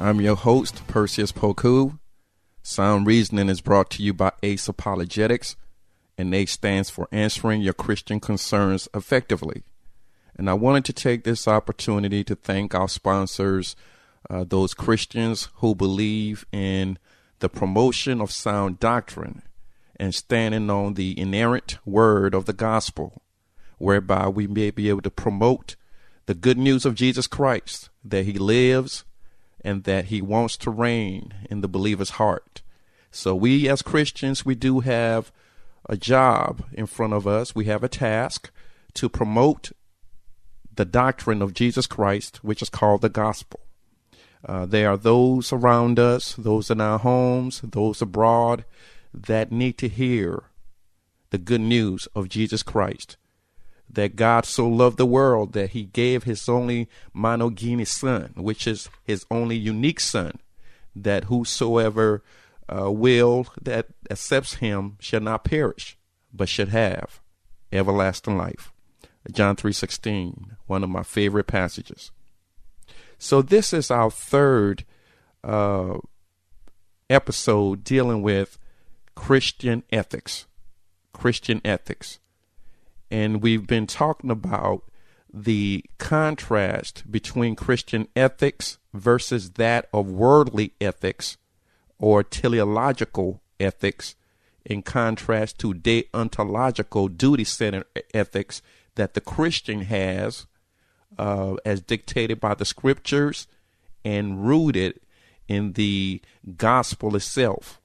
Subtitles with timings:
[0.00, 1.98] I'm your host, Perseus Poku.
[2.62, 5.56] Sound Reasoning is brought to you by ACE Apologetics,
[6.16, 9.64] and ACE stands for Answering Your Christian Concerns Effectively.
[10.36, 13.74] And I wanted to take this opportunity to thank our sponsors,
[14.30, 16.96] uh, those Christians who believe in
[17.40, 19.42] the promotion of sound doctrine
[19.96, 23.20] and standing on the inerrant word of the gospel,
[23.78, 25.74] whereby we may be able to promote
[26.26, 29.04] the good news of Jesus Christ, that he lives
[29.62, 32.62] and that he wants to reign in the believer's heart.
[33.10, 35.32] So we as Christians, we do have
[35.88, 37.54] a job in front of us.
[37.54, 38.50] We have a task
[38.94, 39.72] to promote
[40.74, 43.60] the doctrine of Jesus Christ, which is called the gospel.
[44.44, 48.64] Uh, there are those around us, those in our homes, those abroad
[49.12, 50.44] that need to hear
[51.30, 53.16] the good news of Jesus Christ
[53.90, 58.88] that God so loved the world that he gave his only monogenes son, which is
[59.04, 60.38] his only unique son,
[60.94, 62.22] that whosoever
[62.68, 65.96] uh, will that accepts him shall not perish,
[66.32, 67.20] but should have
[67.72, 68.72] everlasting life.
[69.32, 72.10] John 3:16, one of my favorite passages.
[73.18, 74.84] So this is our third
[75.42, 75.98] uh,
[77.10, 78.58] episode dealing with
[79.14, 80.46] Christian ethics.
[81.12, 82.20] Christian ethics
[83.10, 84.82] and we've been talking about
[85.32, 91.36] the contrast between Christian ethics versus that of worldly ethics
[91.98, 94.14] or teleological ethics
[94.64, 98.62] in contrast to deontological duty centered ethics
[98.94, 100.46] that the Christian has
[101.18, 103.46] uh, as dictated by the scriptures
[104.04, 105.00] and rooted
[105.46, 106.20] in the
[106.56, 107.80] gospel itself.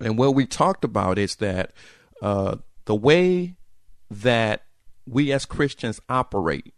[0.00, 1.72] And what we talked about is that
[2.20, 3.56] uh, the way
[4.12, 4.64] that
[5.06, 6.74] we as Christians operate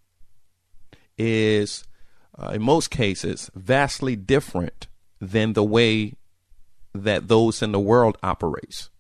[1.19, 1.85] is,
[2.39, 4.87] uh, in most cases, vastly different
[5.21, 6.15] than the way
[6.95, 8.91] that those in the world operates.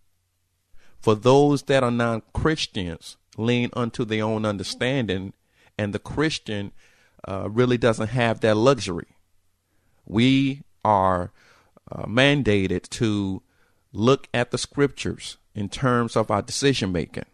[1.00, 5.32] For those that are non Christians, lean unto their own understanding,
[5.78, 6.72] and the Christian
[7.26, 9.16] uh, really doesn't have that luxury.
[10.06, 11.32] We are
[11.90, 13.42] uh, mandated to
[13.92, 17.24] look at the scriptures in terms of our decision making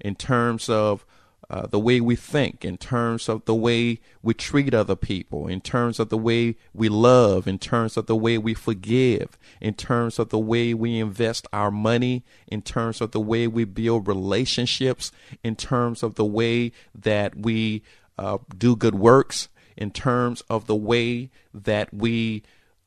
[0.00, 1.04] in terms of
[1.50, 5.62] uh, the way we think, in terms of the way we treat other people, in
[5.62, 10.18] terms of the way we love, in terms of the way we forgive, in terms
[10.18, 15.10] of the way we invest our money, in terms of the way we build relationships,
[15.42, 17.82] in terms of the way that we
[18.18, 22.42] uh, do good works, in terms of the way that we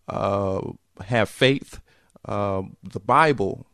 [0.07, 0.61] uh,
[1.05, 1.81] have faith.
[2.25, 3.65] Uh, the Bible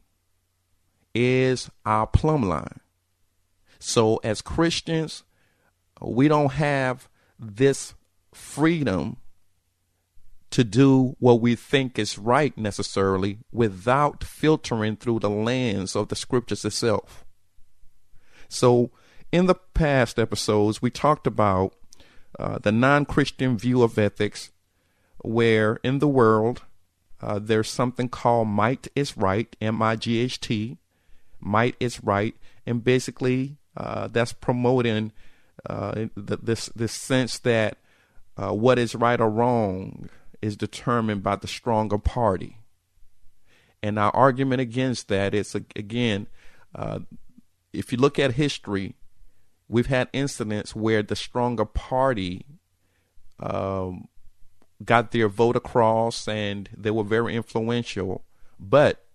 [1.14, 2.80] is our plumb line.
[3.80, 5.24] So, as Christians,
[6.02, 7.94] we don't have this
[8.34, 9.18] freedom
[10.50, 16.16] to do what we think is right necessarily without filtering through the lens of the
[16.16, 17.26] scriptures itself.
[18.48, 18.92] So,
[19.32, 21.76] in the past episodes, we talked about
[22.40, 24.52] uh, the non Christian view of ethics,
[25.24, 26.64] where in the world
[27.22, 30.78] uh, there's something called might is right, M I G H T.
[31.40, 32.36] Might is right.
[32.66, 35.12] And basically, uh, that's promoting
[35.70, 37.78] uh, this this sense that
[38.36, 40.10] uh, what is right or wrong
[40.42, 42.58] is determined by the stronger party.
[43.84, 46.28] And our argument against that is again,
[46.74, 47.00] uh,
[47.72, 48.96] if you look at history,
[49.68, 52.46] we've had incidents where the stronger party
[53.40, 54.08] um,
[54.84, 58.26] got their vote across and they were very influential,
[58.60, 59.06] but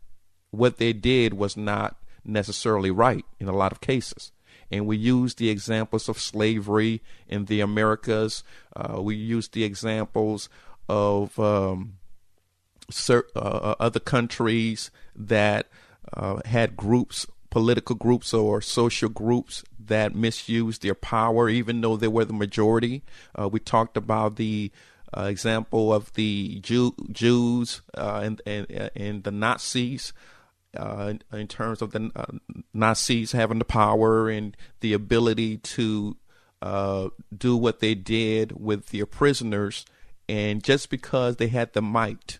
[0.51, 4.31] what they did was not necessarily right in a lot of cases
[4.73, 8.43] and we use the examples of slavery in the Americas.
[8.75, 10.49] Uh, we use the examples
[10.89, 11.99] of um,
[13.09, 15.69] uh, uh, other countries that
[16.15, 22.09] uh, had groups, political groups or social groups that misused their power, even though they
[22.09, 23.03] were the majority.
[23.39, 24.73] Uh, we talked about the
[25.15, 30.15] uh, example of the Jew, Jews and, and, and the Nazis
[30.77, 32.25] uh, in terms of the uh,
[32.73, 36.17] Nazis having the power and the ability to
[36.63, 39.85] uh, do what they did with their prisoners
[40.29, 42.39] And just because they had the might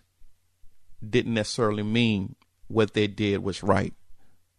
[1.07, 2.35] didn't necessarily mean
[2.67, 3.93] what they did was right.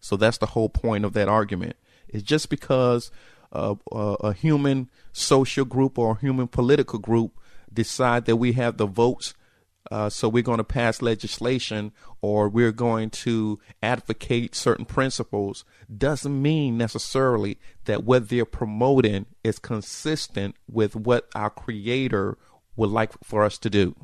[0.01, 1.77] So that's the whole point of that argument.
[2.07, 3.11] It's just because
[3.53, 7.33] uh, uh, a human social group or a human political group
[7.73, 9.35] decide that we have the votes
[9.91, 11.93] uh, so we're going to pass legislation
[12.23, 15.65] or we're going to advocate certain principles
[15.95, 22.39] doesn't mean necessarily that what they're promoting is consistent with what our creator
[22.77, 23.95] would like for us to do.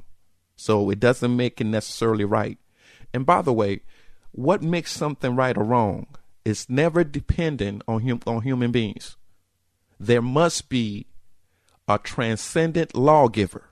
[0.54, 2.58] So it doesn't make it necessarily right.
[3.14, 3.80] And by the way,
[4.32, 6.06] what makes something right or wrong
[6.44, 9.16] is never dependent on hum- on human beings.
[9.98, 11.06] There must be
[11.88, 13.69] a transcendent lawgiver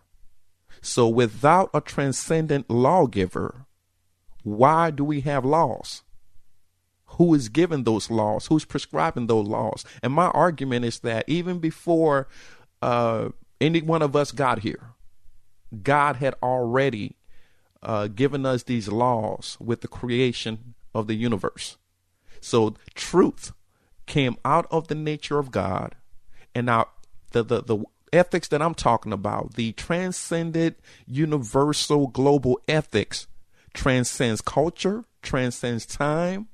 [0.88, 3.66] so without a transcendent lawgiver,
[4.42, 6.02] why do we have laws?
[7.12, 8.46] Who is giving those laws?
[8.46, 9.84] Who's prescribing those laws?
[10.02, 12.26] And my argument is that even before
[12.80, 13.28] uh,
[13.60, 14.94] any one of us got here,
[15.82, 17.16] God had already
[17.82, 21.76] uh, given us these laws with the creation of the universe.
[22.40, 23.52] So truth
[24.06, 25.96] came out of the nature of God,
[26.54, 26.88] and now
[27.32, 33.26] the the the ethics that I'm talking about, the transcendent, universal, global ethics,
[33.74, 36.48] transcends culture, transcends time,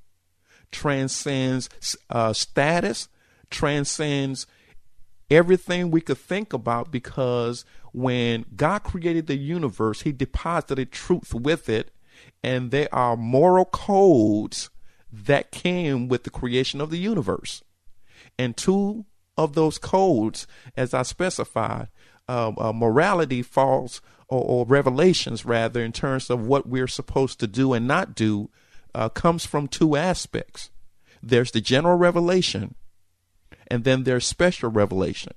[0.70, 1.68] transcends
[2.10, 3.08] uh, status,
[3.50, 4.46] transcends
[5.30, 11.68] everything we could think about because when God created the universe, He deposited truth with
[11.68, 11.92] it,
[12.42, 14.70] and there are moral codes
[15.12, 17.62] that came with the creation of the universe.
[18.38, 20.46] And two of those codes,
[20.76, 21.88] as I specified,
[22.28, 27.46] uh, uh, morality falls, or, or, revelations rather, in terms of what we're supposed to
[27.46, 28.50] do and not do,
[28.94, 30.70] uh, comes from two aspects.
[31.22, 32.74] There's the general revelation,
[33.66, 35.32] and then there's special revelation.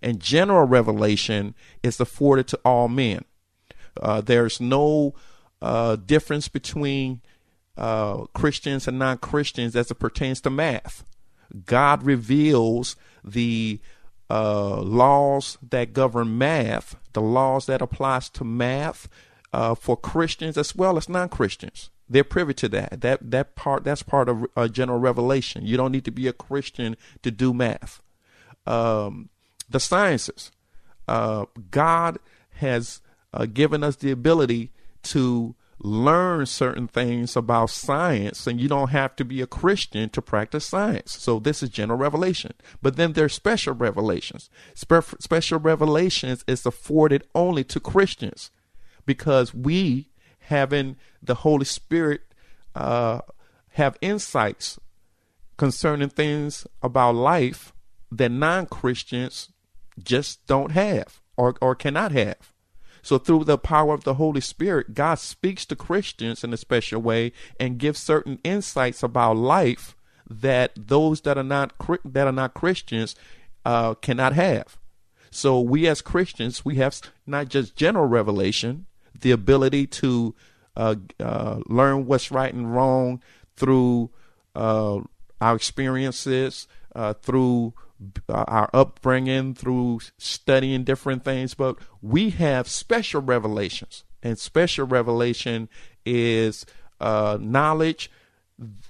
[0.00, 3.24] And general revelation is afforded to all men.
[4.00, 5.14] Uh, there's no
[5.62, 7.22] uh, difference between
[7.76, 11.04] uh, Christians and non Christians as it pertains to math.
[11.66, 13.80] God reveals the
[14.30, 19.08] uh, laws that govern math, the laws that applies to math
[19.52, 21.90] uh, for Christians as well as non-Christians.
[22.08, 23.00] They're privy to that.
[23.00, 25.64] That that part that's part of a general revelation.
[25.64, 28.02] You don't need to be a Christian to do math.
[28.66, 29.30] Um,
[29.70, 30.50] the sciences,
[31.08, 32.18] uh, God
[32.56, 33.00] has
[33.32, 34.70] uh, given us the ability
[35.04, 35.54] to
[35.84, 40.64] learn certain things about science and you don't have to be a Christian to practice
[40.64, 41.12] science.
[41.20, 42.54] So this is general revelation.
[42.80, 44.48] But then there's special revelations.
[44.72, 48.50] Spe- special revelations is afforded only to Christians
[49.04, 50.08] because we
[50.40, 52.22] having the Holy Spirit
[52.74, 53.20] uh,
[53.72, 54.80] have insights
[55.58, 57.74] concerning things about life
[58.10, 59.50] that non-Christians
[60.02, 62.53] just don't have or, or cannot have.
[63.04, 67.02] So through the power of the Holy Spirit, God speaks to Christians in a special
[67.02, 69.94] way and gives certain insights about life
[70.28, 71.74] that those that are not
[72.06, 73.14] that are not Christians
[73.66, 74.78] uh, cannot have.
[75.30, 78.86] So we as Christians, we have not just general revelation,
[79.20, 80.34] the ability to
[80.74, 83.22] uh, uh, learn what's right and wrong
[83.54, 84.08] through
[84.54, 85.00] uh,
[85.42, 87.74] our experiences, uh, through
[88.28, 94.04] our upbringing, through studying different things, but we have special revelations.
[94.22, 95.68] And special revelation
[96.04, 96.64] is
[97.00, 98.10] uh, knowledge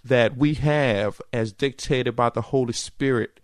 [0.04, 3.40] that we have as dictated by the Holy Spirit,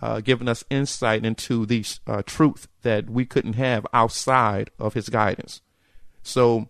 [0.00, 5.08] uh, giving us insight into these uh, truth that we couldn't have outside of His
[5.08, 5.60] guidance.
[6.22, 6.68] So,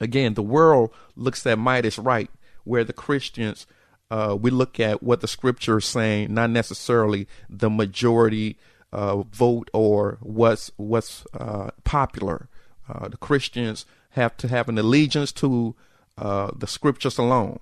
[0.00, 2.30] again, the world looks at might is right,
[2.64, 3.66] where the Christians
[4.10, 8.56] uh, we look at what the scripture is saying, not necessarily the majority
[8.92, 12.48] uh, vote or what's what's uh, popular.
[12.88, 15.74] Uh, the Christians have to have an allegiance to
[16.16, 17.60] uh, the scriptures alone.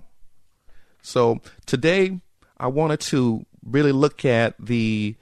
[1.01, 2.21] So today,
[2.57, 5.15] I wanted to really look at the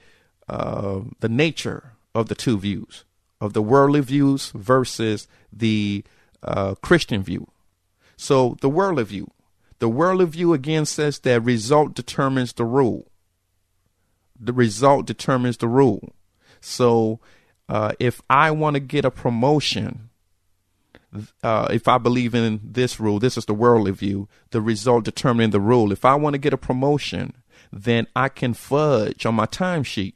[0.48, 3.04] uh, the nature of the two views
[3.40, 6.04] of the worldly views versus the
[6.80, 7.48] Christian view.
[8.16, 9.30] So the worldly view
[9.78, 13.10] the worldly view again says that result determines the rule.
[14.38, 16.14] The result determines the rule.
[16.60, 17.20] So
[17.68, 20.10] uh, if I want to get a promotion,
[21.42, 25.50] uh, if I believe in this rule, this is the worldly view, the result determining
[25.50, 25.92] the rule.
[25.92, 27.34] If I want to get a promotion,
[27.72, 30.14] then I can fudge on my timesheet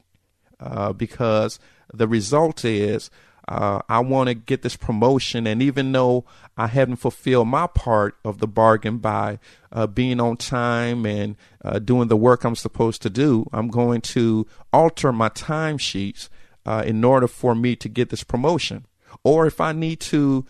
[0.58, 1.58] uh, because
[1.92, 3.10] the result is
[3.50, 5.46] uh, I want to get this promotion.
[5.46, 6.24] And even though
[6.56, 9.40] I haven't fulfilled my part of the bargain by
[9.72, 14.02] uh, being on time and uh, doing the work I'm supposed to do, I'm going
[14.02, 16.28] to alter my timesheets
[16.64, 18.86] uh, in order for me to get this promotion.
[19.24, 20.46] or if I need to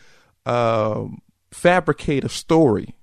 [0.47, 1.05] uh,
[1.51, 2.95] fabricate a story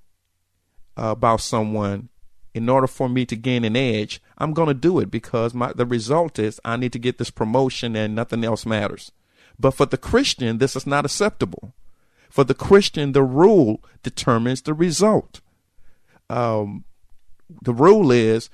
[0.95, 2.09] about someone
[2.53, 5.73] in order for me to gain an edge, I'm going to do it because my,
[5.73, 9.11] the result is I need to get this promotion and nothing else matters.
[9.59, 11.73] But for the Christian, this is not acceptable.
[12.29, 15.41] For the Christian, the rule determines the result.
[16.29, 16.83] Um,
[17.61, 18.49] the rule is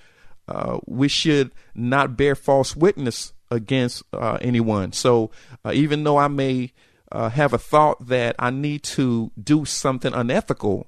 [0.47, 4.91] uh, we should not bear false witness against uh, anyone.
[4.91, 5.31] So
[5.65, 6.71] uh, even though I may
[7.11, 10.87] uh, have a thought that I need to do something unethical,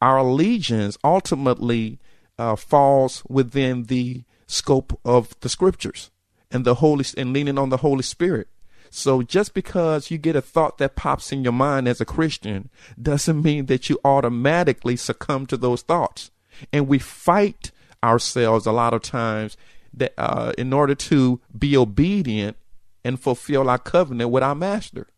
[0.00, 1.98] our allegiance ultimately
[2.38, 6.10] uh, falls within the scope of the scriptures
[6.50, 8.48] and the holy and leaning on the Holy Spirit.
[8.96, 12.70] So just because you get a thought that pops in your mind as a Christian
[13.00, 16.30] doesn't mean that you automatically succumb to those thoughts.
[16.72, 17.72] And we fight
[18.04, 19.56] ourselves a lot of times
[19.94, 22.56] that uh, in order to be obedient
[23.04, 25.08] and fulfill our covenant with our master.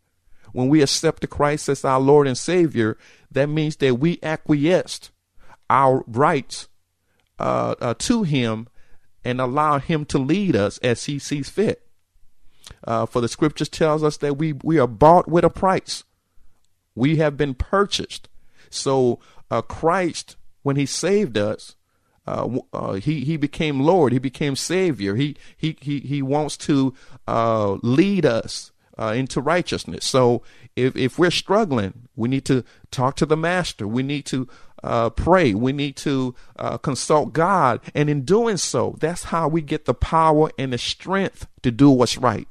[0.52, 2.97] When we accept the Christ as our Lord and Savior,
[3.30, 5.11] that means that we acquiesced
[5.68, 6.68] our rights
[7.38, 8.68] uh, uh, to Him
[9.23, 11.86] and allow Him to lead us as He sees fit.
[12.85, 16.04] Uh, for the scriptures tells us that we we are bought with a price.
[16.94, 18.28] We have been purchased.
[18.70, 19.20] So
[19.50, 21.76] uh, Christ, when He saved us,
[22.26, 24.12] uh, uh, he he became Lord.
[24.12, 25.14] He became Savior.
[25.14, 26.94] He he he he wants to
[27.28, 30.04] uh, lead us uh, into righteousness.
[30.04, 30.42] So
[30.75, 33.87] if if we're struggling, we need to talk to the Master.
[33.87, 34.49] We need to
[34.82, 35.54] uh, pray.
[35.54, 39.94] We need to uh, consult God, and in doing so, that's how we get the
[39.94, 42.49] power and the strength to do what's right.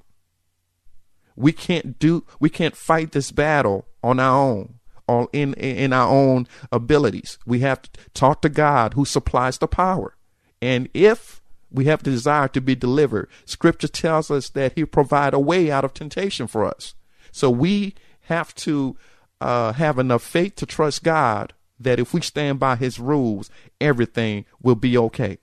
[1.36, 2.24] We can't do.
[2.40, 4.76] We can't fight this battle on our own
[5.08, 7.38] all in in our own abilities.
[7.46, 10.16] We have to talk to God who supplies the power.
[10.62, 15.34] And if we have the desire to be delivered, scripture tells us that he provide
[15.34, 16.96] a way out of temptation for us.
[17.32, 18.96] So we have to
[19.42, 23.50] uh, have enough faith to trust God that if we stand by his rules,
[23.82, 25.38] everything will be okay.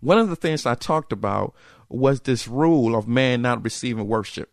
[0.00, 1.54] One of the things I talked about
[1.92, 4.50] was this rule of man not receiving worship.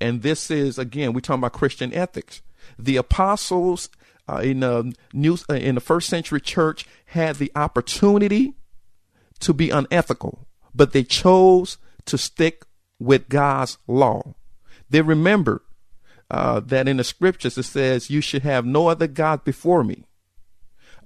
[0.00, 2.42] And this is, again, we're talking about Christian ethics.
[2.78, 3.88] The apostles
[4.28, 8.54] uh, in the new uh, in the first century church had the opportunity
[9.40, 12.64] to be unethical, but they chose to stick
[12.98, 14.34] with God's law.
[14.90, 15.60] They remembered
[16.30, 20.04] uh, that in the scriptures it says, "You should have no other god before me."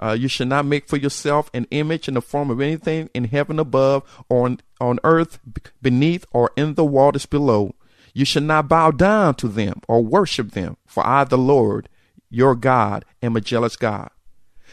[0.02, 3.24] Uh, you should not make for yourself an image in the form of anything in
[3.24, 5.38] heaven above, or on, on earth
[5.82, 7.74] beneath, or in the waters below.
[8.14, 11.88] You should not bow down to them or worship them, for I, the Lord,
[12.30, 14.10] your God, am a jealous God.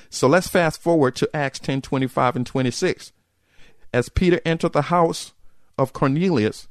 [0.09, 3.11] So let's fast forward to Acts 10 25 and 26.
[3.93, 5.33] As Peter entered the house
[5.77, 6.67] of Cornelius,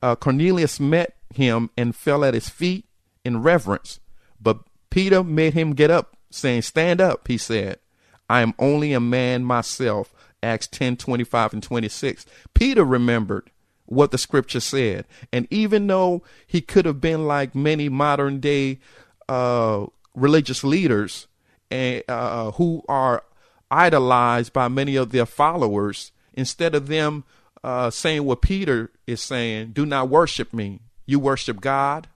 [0.00, 2.86] uh, Cornelius met him and fell at his feet
[3.24, 3.98] in reverence.
[4.40, 4.60] But
[4.90, 7.78] Peter made him get up, saying, Stand up, he said.
[8.28, 10.12] I am only a man myself.
[10.42, 12.26] Acts 10 25 and 26.
[12.54, 13.50] Peter remembered
[13.86, 15.06] what the scripture said.
[15.32, 18.80] And even though he could have been like many modern day
[19.28, 21.26] uh, religious leaders
[21.70, 23.24] and, uh, who are
[23.70, 27.24] idolized by many of their followers, instead of them
[27.64, 30.80] uh, saying what Peter is saying, do not worship me.
[31.06, 32.08] You worship God.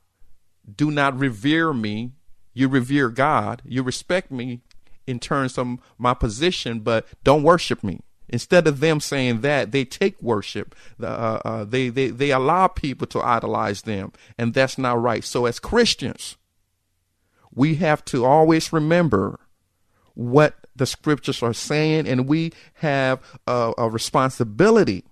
[0.77, 2.13] Do not revere me.
[2.53, 3.63] You revere God.
[3.65, 4.61] You respect me
[5.11, 8.01] in terms of my position, but don't worship me.
[8.29, 10.75] Instead of them saying that, they take worship.
[11.03, 15.25] Uh, uh, they, they, they allow people to idolize them, and that's not right.
[15.25, 16.37] So, as Christians,
[17.53, 19.41] we have to always remember
[20.15, 25.05] what the scriptures are saying, and we have a, a responsibility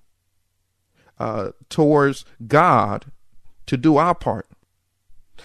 [1.19, 3.07] uh, towards God
[3.67, 4.47] to do our part.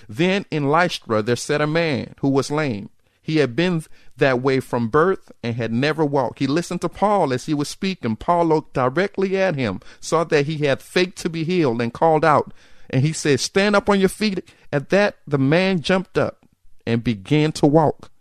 [0.08, 2.90] Then in Lystra there sat a man who was lame.
[3.24, 3.84] He had been
[4.18, 6.40] that way from birth and had never walked.
[6.40, 8.18] He listened to Paul as he was speaking.
[8.18, 12.26] Paul looked directly at him, saw that he had faith to be healed, and called
[12.26, 12.54] out.
[12.90, 14.54] And he said, Stand up on your feet.
[14.74, 16.46] At that, the man jumped up
[16.86, 18.12] and began to walk.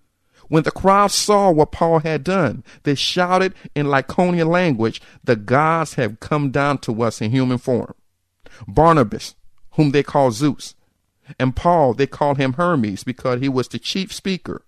[0.49, 5.95] When the crowd saw what Paul had done, they shouted in Lycaonian language, The gods
[5.95, 7.95] have come down to us in human form.
[8.69, 9.35] Barnabas,
[9.73, 10.75] whom they called Zeus,
[11.39, 14.63] and Paul, they called him Hermes because he was the chief speaker.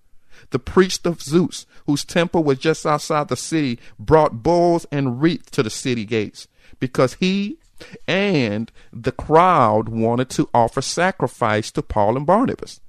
[0.50, 5.50] The priest of Zeus, whose temple was just outside the city, brought bulls and wreaths
[5.53, 6.49] to the city gates
[6.81, 7.59] because he
[8.07, 12.81] and the crowd wanted to offer sacrifice to Paul and Barnabas.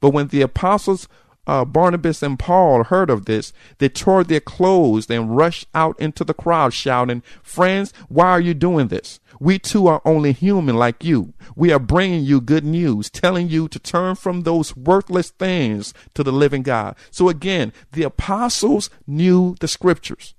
[0.00, 1.08] But when the apostles
[1.46, 6.22] uh, Barnabas and Paul heard of this, they tore their clothes and rushed out into
[6.24, 9.18] the crowd shouting, Friends, why are you doing this?
[9.40, 11.34] We too are only human like you.
[11.56, 16.22] We are bringing you good news, telling you to turn from those worthless things to
[16.22, 16.94] the living God.
[17.10, 20.34] So again, the apostles knew the scriptures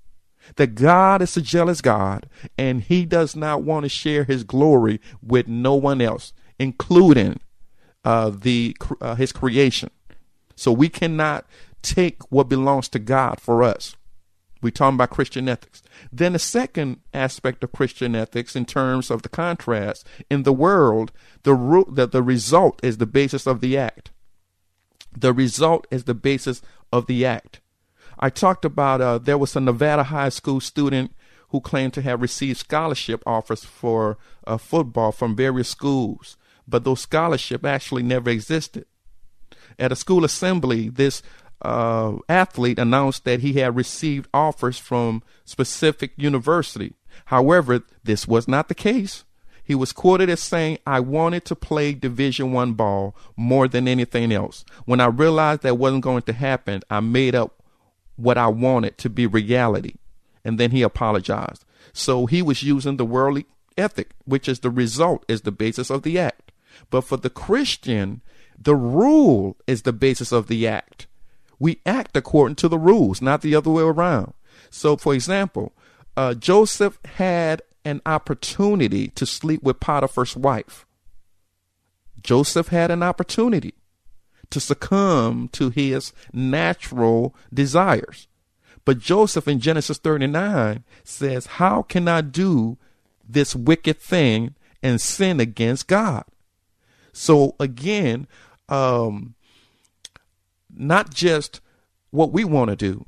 [0.56, 5.00] that God is a jealous God and he does not want to share his glory
[5.22, 7.40] with no one else, including
[8.04, 9.90] uh, the uh, his creation.
[10.56, 11.46] So we cannot
[11.82, 13.96] take what belongs to God for us.
[14.62, 15.82] We're talking about Christian ethics.
[16.10, 21.12] Then the second aspect of Christian ethics, in terms of the contrast, in the world,
[21.42, 24.10] the, ro- the, the result is the basis of the act.
[25.16, 27.60] The result is the basis of the act.
[28.18, 31.14] I talked about uh, there was a Nevada high school student
[31.50, 37.00] who claimed to have received scholarship offers for uh, football from various schools, but those
[37.00, 38.86] scholarships actually never existed.
[39.78, 41.22] At a school assembly, this
[41.62, 46.94] uh, athlete announced that he had received offers from specific university.
[47.26, 49.24] However, this was not the case.
[49.62, 54.30] He was quoted as saying, "I wanted to play Division One ball more than anything
[54.30, 54.64] else.
[54.84, 57.62] When I realized that wasn't going to happen, I made up
[58.16, 59.94] what I wanted to be reality."
[60.44, 61.64] And then he apologized.
[61.94, 63.46] So he was using the worldly
[63.78, 66.52] ethic, which is the result, is the basis of the act.
[66.90, 68.20] But for the Christian,
[68.58, 71.06] the rule is the basis of the act.
[71.58, 74.34] We act according to the rules, not the other way around.
[74.70, 75.72] So, for example,
[76.16, 80.86] uh, Joseph had an opportunity to sleep with Potiphar's wife.
[82.22, 83.74] Joseph had an opportunity
[84.50, 88.28] to succumb to his natural desires.
[88.84, 92.78] But Joseph in Genesis 39 says, How can I do
[93.26, 96.24] this wicked thing and sin against God?
[97.14, 98.26] So again,
[98.68, 99.34] um,
[100.74, 101.60] not just
[102.10, 103.04] what we want to do,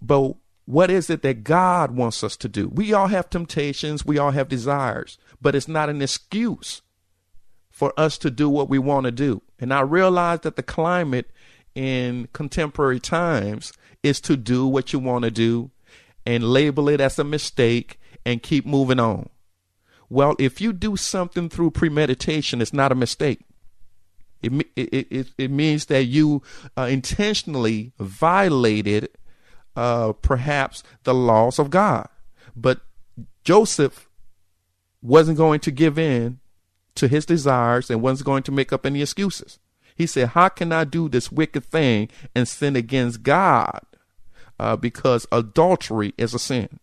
[0.00, 2.68] but what is it that God wants us to do?
[2.68, 6.82] We all have temptations, we all have desires, but it's not an excuse
[7.70, 9.42] for us to do what we want to do.
[9.58, 11.30] And I realize that the climate
[11.74, 13.72] in contemporary times
[14.02, 15.70] is to do what you want to do
[16.24, 19.28] and label it as a mistake and keep moving on.
[20.08, 23.40] Well, if you do something through premeditation, it's not a mistake.
[24.42, 26.42] It, it, it, it means that you
[26.76, 29.08] uh, intentionally violated
[29.74, 32.08] uh, perhaps the laws of God.
[32.54, 32.80] But
[33.44, 34.08] Joseph
[35.02, 36.40] wasn't going to give in
[36.94, 39.58] to his desires and wasn't going to make up any excuses.
[39.94, 43.80] He said, How can I do this wicked thing and sin against God?
[44.58, 46.80] Uh, because adultery is a sin.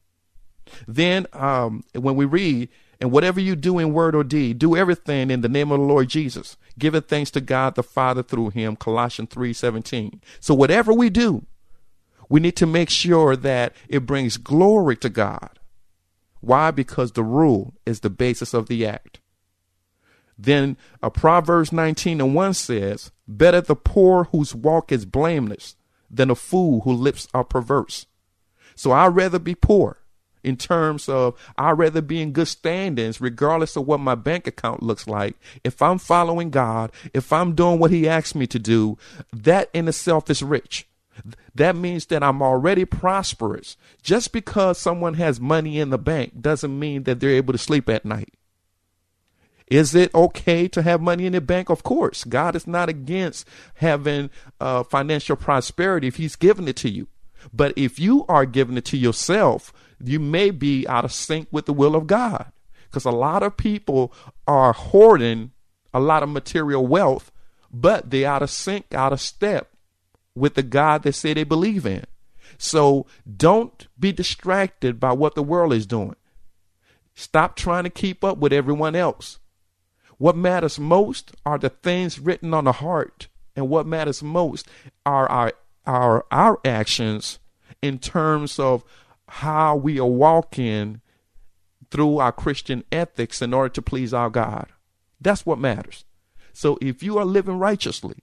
[0.87, 2.69] Then, um, when we read,
[3.03, 5.85] and whatever you do in word or deed, do everything in the name of the
[5.85, 10.21] Lord Jesus, giving thanks to God the Father through him, Colossians 3:17.
[10.39, 11.45] So whatever we do,
[12.29, 15.59] we need to make sure that it brings glory to God.
[16.39, 16.71] Why?
[16.71, 19.19] Because the rule is the basis of the act.
[20.37, 25.75] Then uh, Proverbs 19 and 1 says, Better the poor whose walk is blameless
[26.09, 28.05] than a fool whose lips are perverse.
[28.75, 30.02] So I'd rather be poor
[30.43, 34.83] in terms of I'd rather be in good standings regardless of what my bank account
[34.83, 35.35] looks like.
[35.63, 38.97] If I'm following God, if I'm doing what He asked me to do,
[39.31, 40.87] that in itself is rich.
[41.55, 43.77] That means that I'm already prosperous.
[44.01, 47.87] Just because someone has money in the bank doesn't mean that they're able to sleep
[47.89, 48.33] at night.
[49.67, 51.69] Is it okay to have money in the bank?
[51.69, 52.23] Of course.
[52.23, 54.29] God is not against having
[54.59, 57.07] uh, financial prosperity if He's given it to you.
[57.51, 61.65] But if you are giving it to yourself, you may be out of sync with
[61.65, 62.51] the will of God.
[62.89, 64.13] Because a lot of people
[64.47, 65.51] are hoarding
[65.93, 67.31] a lot of material wealth,
[67.71, 69.69] but they're out of sync, out of step
[70.35, 72.05] with the God they say they believe in.
[72.57, 73.05] So
[73.37, 76.15] don't be distracted by what the world is doing.
[77.15, 79.39] Stop trying to keep up with everyone else.
[80.17, 84.67] What matters most are the things written on the heart, and what matters most
[85.05, 85.53] are our
[85.85, 87.39] our our actions
[87.81, 88.83] in terms of
[89.33, 91.01] how we are walking
[91.89, 94.67] through our Christian ethics in order to please our God.
[95.19, 96.05] That's what matters.
[96.53, 98.17] So if you are living righteously,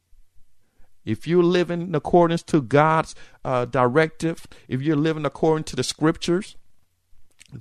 [1.04, 5.82] if you're living in accordance to God's uh, directive, if you're living according to the
[5.82, 6.54] scriptures,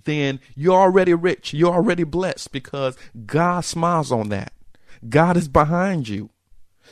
[0.05, 1.51] then you're already rich.
[1.51, 4.53] You're already blessed because God smiles on that.
[5.09, 6.29] God is behind you.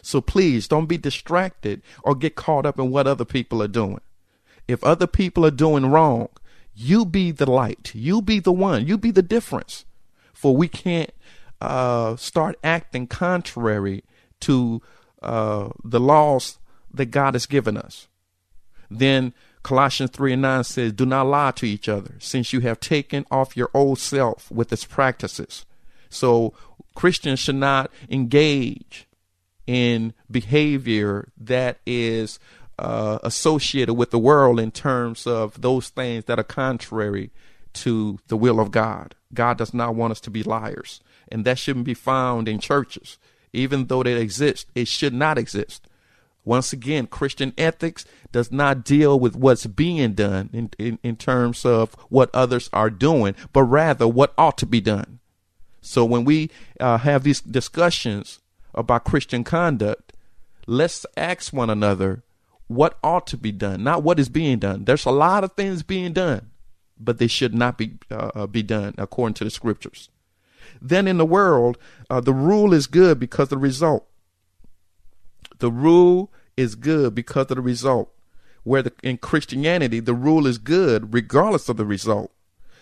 [0.02, 4.02] So please don't be distracted or get caught up in what other people are doing.
[4.68, 6.30] If other people are doing wrong,
[6.78, 7.92] you be the light.
[7.96, 8.86] You be the one.
[8.86, 9.86] You be the difference.
[10.32, 11.12] For we can't
[11.60, 14.04] uh, start acting contrary
[14.42, 14.82] to
[15.24, 16.60] uh, the laws
[16.94, 18.08] that God has given us.
[18.92, 22.80] Then Colossians 3 and 9 says, Do not lie to each other, since you have
[22.80, 25.66] taken off your old self with its practices.
[26.10, 26.54] So
[26.94, 29.08] Christians should not engage
[29.66, 32.40] in behavior that is
[32.80, 37.32] uh, associated with the world in terms of those things that are contrary
[37.74, 39.16] to the will of God.
[39.34, 43.18] God does not want us to be liars, and that shouldn't be found in churches.
[43.54, 45.88] Even though they exist, it should not exist.
[46.44, 51.66] Once again, Christian ethics does not deal with what's being done in, in, in terms
[51.66, 55.20] of what others are doing, but rather what ought to be done.
[55.82, 58.40] So when we uh, have these discussions
[58.74, 60.14] about Christian conduct,
[60.68, 62.24] let's ask one another
[62.68, 64.86] what ought to be done, not what is being done.
[64.86, 66.52] There's a lot of things being done,
[67.00, 70.10] but they should not be uh, uh be done according to the scriptures.
[70.82, 71.78] Then in the world,
[72.10, 74.08] uh, the rule is good because of the result.
[75.60, 78.14] The rule is good because of the result.
[78.64, 82.32] Where the, in Christianity, the rule is good regardless of the result.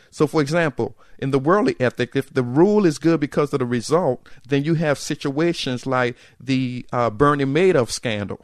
[0.10, 3.66] So, for example, in the worldly ethic, if the rule is good because of the
[3.66, 8.40] result, then you have situations like the uh, Bernie Madoff scandal.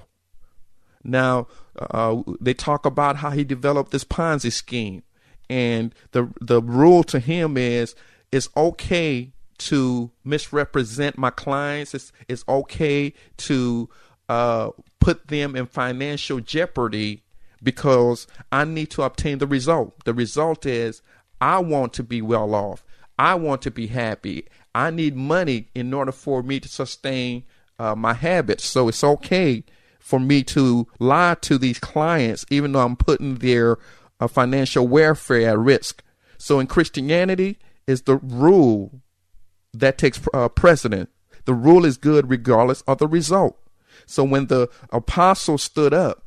[1.04, 5.04] Now, uh, they talk about how he developed this Ponzi scheme,
[5.50, 7.96] and the the rule to him is
[8.32, 11.94] it's okay to misrepresent my clients.
[11.94, 13.90] It's it's okay to
[14.30, 17.24] uh, put them in financial jeopardy
[17.62, 20.04] because I need to obtain the result.
[20.06, 21.02] The result is
[21.40, 22.84] I want to be well off.
[23.20, 24.48] I want to be happy.
[24.74, 27.44] I need money in order for me to sustain
[27.78, 28.66] uh, my habits.
[28.66, 29.64] So it's okay
[30.02, 33.78] for me to lie to these clients, even though I'm putting their
[34.20, 36.04] uh, financial welfare at risk.
[36.38, 39.02] So in Christianity, is the rule
[39.74, 41.10] that takes uh, precedent.
[41.46, 43.58] The rule is good regardless of the result.
[44.06, 46.24] So when the apostles stood up,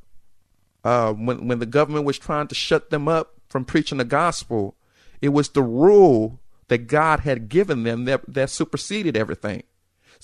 [0.85, 4.77] uh, when when the government was trying to shut them up from preaching the gospel,
[5.21, 9.63] it was the rule that God had given them that, that superseded everything.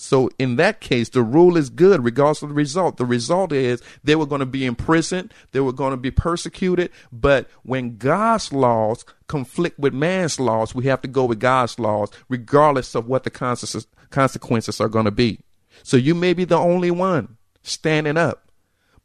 [0.01, 2.97] So in that case, the rule is good regardless of the result.
[2.97, 6.89] The result is they were going to be imprisoned, they were going to be persecuted.
[7.11, 12.09] But when God's laws conflict with man's laws, we have to go with God's laws,
[12.29, 15.41] regardless of what the consequences are going to be.
[15.83, 18.49] So you may be the only one standing up,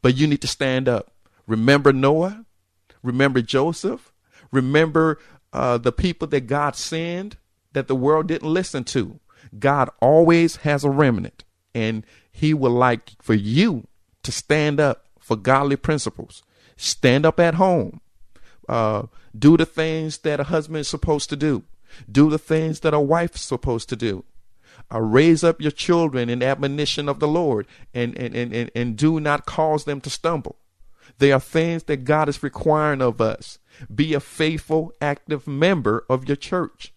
[0.01, 1.11] but you need to stand up.
[1.45, 2.43] Remember Noah.
[3.03, 4.11] Remember Joseph.
[4.51, 5.19] Remember
[5.53, 7.37] uh, the people that God sent
[7.73, 9.19] that the world didn't listen to.
[9.57, 13.87] God always has a remnant, and He would like for you
[14.23, 16.43] to stand up for godly principles.
[16.75, 18.01] Stand up at home.
[18.69, 19.03] Uh,
[19.37, 21.63] do the things that a husband is supposed to do.
[22.11, 24.23] Do the things that a wife is supposed to do
[24.93, 28.95] uh, raise up your children in admonition of the Lord and, and, and, and, and
[28.95, 30.57] do not cause them to stumble.
[31.19, 33.59] There are things that God is requiring of us.
[33.93, 36.93] Be a faithful, active member of your church.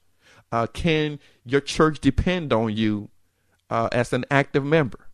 [0.52, 3.08] Uh, can your church depend on you
[3.68, 5.08] uh, as an active member?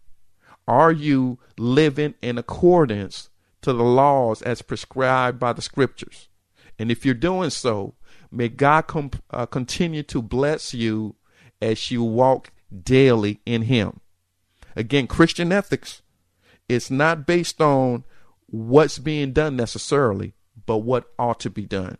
[0.67, 3.31] Are you living in accordance
[3.63, 6.29] to the laws as prescribed by the scriptures?
[6.79, 7.95] And if you're doing so,
[8.31, 11.17] may God com- uh, continue to bless you
[11.61, 12.51] as you walk
[12.83, 14.01] daily in Him.
[14.75, 16.03] Again, Christian ethics
[16.69, 18.05] is not based on
[18.47, 20.35] what's being done necessarily,
[20.67, 21.99] but what ought to be done.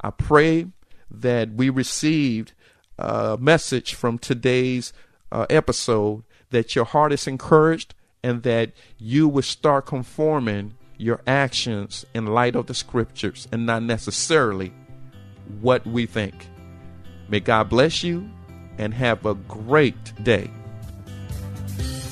[0.00, 0.66] I pray
[1.10, 2.52] that we received
[2.98, 4.92] a message from today's
[5.30, 12.04] uh, episode that your heart is encouraged and that you will start conforming your actions
[12.14, 14.72] in light of the scriptures and not necessarily
[15.60, 16.34] what we think.
[17.28, 18.28] May God bless you
[18.78, 20.50] and have a great day.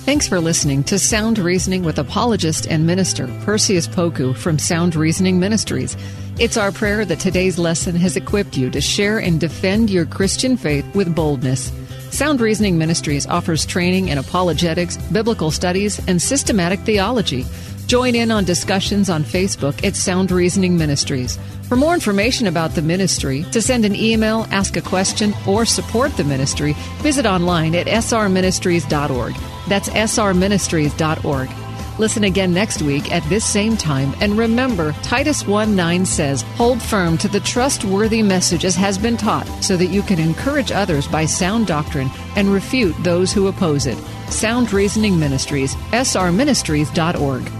[0.05, 5.41] Thanks for listening to Sound Reasoning with apologist and minister Perseus Poku from Sound Reasoning
[5.41, 5.97] Ministries.
[6.39, 10.59] It's our prayer that today's lesson has equipped you to share and defend your Christian
[10.59, 11.73] faith with boldness.
[12.11, 17.47] Sound Reasoning Ministries offers training in apologetics, biblical studies, and systematic theology.
[17.87, 21.39] Join in on discussions on Facebook at Sound Reasoning Ministries.
[21.69, 26.15] For more information about the ministry, to send an email, ask a question, or support
[26.19, 29.35] the ministry, visit online at srministries.org.
[29.69, 31.66] That's srministries.org.
[31.99, 34.15] Listen again next week at this same time.
[34.21, 39.17] And remember, Titus 1 9 says, Hold firm to the trustworthy message as has been
[39.17, 43.87] taught, so that you can encourage others by sound doctrine and refute those who oppose
[43.87, 43.97] it.
[44.31, 47.51] Sound Reasoning Ministries, srministries.org.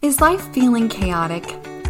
[0.00, 1.44] Is life feeling chaotic?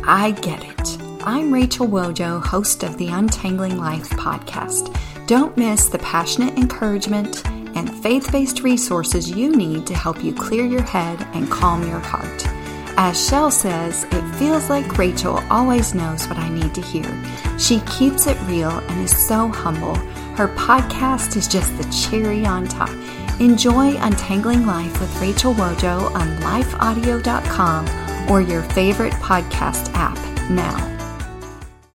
[0.04, 0.98] I get it.
[1.24, 4.96] I'm Rachel Wojo, host of the Untangling Life podcast.
[5.26, 7.42] Don't miss the passionate encouragement
[7.76, 12.00] and faith based resources you need to help you clear your head and calm your
[12.00, 12.46] heart.
[12.98, 17.04] As Shell says, it feels like Rachel always knows what I need to hear.
[17.58, 19.94] She keeps it real and is so humble.
[20.34, 22.90] Her podcast is just the cherry on top.
[23.38, 30.16] Enjoy Untangling Life with Rachel Wojo on lifeaudio.com or your favorite podcast app
[30.50, 30.95] now.